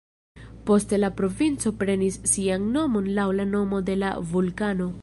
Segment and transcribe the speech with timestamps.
[0.69, 4.93] Poste la provinco prenis sian nomon laŭ la nomo de la vulkano.